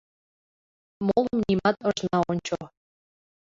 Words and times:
Молым 1.07 1.37
нимат 1.47 1.77
ыжна 1.89 2.17
ончо 2.31 2.57